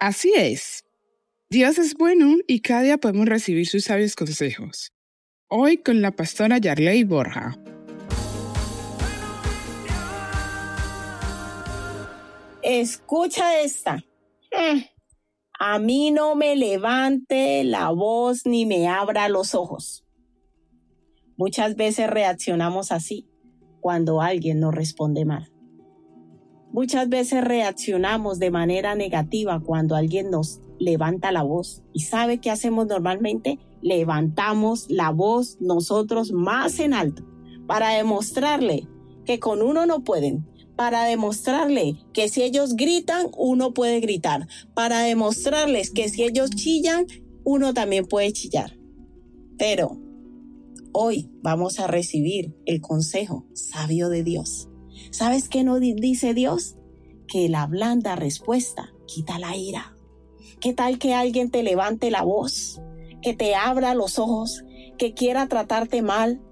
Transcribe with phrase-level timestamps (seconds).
[0.00, 0.82] Así es.
[1.50, 4.94] Dios es bueno y cada día podemos recibir sus sabios consejos.
[5.46, 7.58] Hoy con la pastora Yarley Borja.
[12.62, 13.96] Escucha esta.
[14.52, 14.80] Mm.
[15.58, 20.06] A mí no me levante la voz ni me abra los ojos.
[21.36, 23.28] Muchas veces reaccionamos así
[23.82, 25.52] cuando alguien nos responde mal.
[26.72, 31.82] Muchas veces reaccionamos de manera negativa cuando alguien nos levanta la voz.
[31.92, 33.58] ¿Y sabe qué hacemos normalmente?
[33.82, 37.24] Levantamos la voz nosotros más en alto
[37.66, 38.86] para demostrarle
[39.24, 40.46] que con uno no pueden,
[40.76, 47.06] para demostrarle que si ellos gritan, uno puede gritar, para demostrarles que si ellos chillan,
[47.44, 48.78] uno también puede chillar.
[49.58, 49.98] Pero
[50.92, 54.69] hoy vamos a recibir el consejo sabio de Dios
[55.10, 56.76] ¿Sabes qué no dice Dios?
[57.26, 59.96] Que la blanda respuesta quita la ira.
[60.60, 62.80] ¿Qué tal que alguien te levante la voz,
[63.22, 64.64] que te abra los ojos,
[64.98, 66.42] que quiera tratarte mal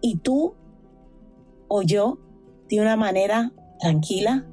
[0.00, 0.54] y tú
[1.68, 2.18] o yo
[2.68, 4.46] de una manera tranquila,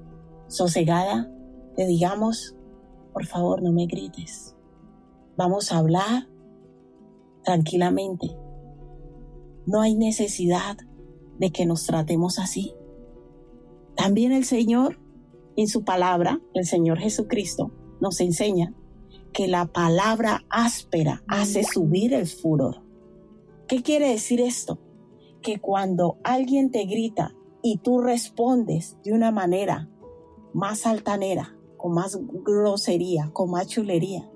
[0.48, 1.32] sosegada,
[1.78, 2.56] le digamos,
[3.14, 4.56] por favor no me grites.
[5.38, 6.28] Vamos a hablar
[7.44, 8.36] tranquilamente.
[9.66, 10.78] No hay necesidad
[11.40, 12.74] de que nos tratemos así.
[14.04, 15.00] También el Señor,
[15.56, 18.74] en su palabra, el Señor Jesucristo, nos enseña
[19.32, 22.84] que la palabra áspera hace subir el furor.
[23.66, 24.78] ¿Qué quiere decir esto?
[25.42, 29.90] Que cuando alguien te grita y tú respondes de una manera
[30.54, 34.30] más altanera, con más grosería, con más chulería,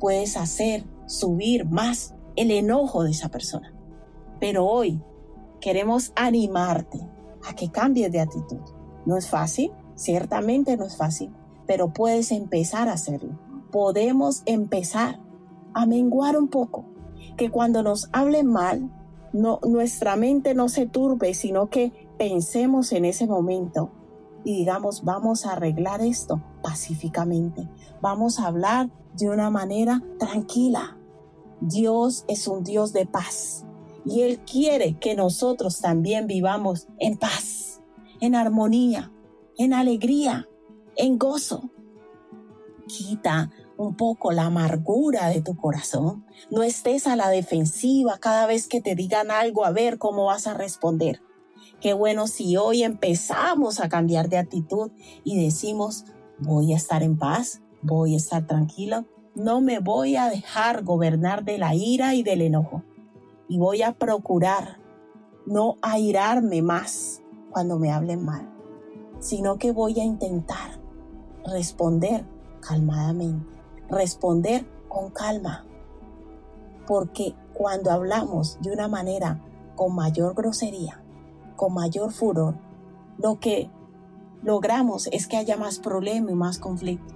[0.00, 3.74] puedes hacer subir más el enojo de esa persona.
[4.38, 5.00] Pero hoy
[5.62, 7.00] queremos animarte
[7.42, 8.73] a que cambies de actitud
[9.06, 11.32] no es fácil, ciertamente no es fácil,
[11.66, 13.38] pero puedes empezar a hacerlo.
[13.70, 15.20] Podemos empezar
[15.72, 16.84] a menguar un poco,
[17.36, 18.90] que cuando nos hablen mal,
[19.32, 23.90] nuestra mente no se turbe, sino que pensemos en ese momento
[24.44, 27.68] y digamos, vamos a arreglar esto pacíficamente,
[28.00, 30.98] vamos a hablar de una manera tranquila.
[31.60, 33.64] Dios es un Dios de paz
[34.04, 37.63] y Él quiere que nosotros también vivamos en paz
[38.24, 39.12] en armonía,
[39.58, 40.48] en alegría,
[40.96, 41.70] en gozo.
[42.86, 46.24] Quita un poco la amargura de tu corazón.
[46.50, 50.46] No estés a la defensiva cada vez que te digan algo a ver cómo vas
[50.46, 51.20] a responder.
[51.80, 54.90] Qué bueno si hoy empezamos a cambiar de actitud
[55.22, 56.04] y decimos,
[56.38, 61.44] voy a estar en paz, voy a estar tranquilo, no me voy a dejar gobernar
[61.44, 62.82] de la ira y del enojo.
[63.48, 64.80] Y voy a procurar
[65.44, 67.20] no airarme más,
[67.54, 68.50] cuando me hablen mal,
[69.20, 70.80] sino que voy a intentar
[71.46, 72.26] responder
[72.60, 73.46] calmadamente,
[73.88, 75.64] responder con calma,
[76.84, 79.40] porque cuando hablamos de una manera
[79.76, 81.00] con mayor grosería,
[81.54, 82.56] con mayor furor,
[83.18, 83.70] lo que
[84.42, 87.14] logramos es que haya más problema y más conflicto.